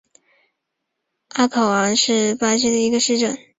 [1.27, 3.37] 阿考昂是巴西皮奥伊州的一个市镇。